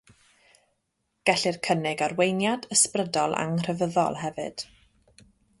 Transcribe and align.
Gellir 1.31 1.59
cynnig 1.67 2.01
arweiniad 2.07 2.67
ysbrydol 2.79 3.39
anghrefyddol 3.45 4.21
hefyd. 4.25 4.67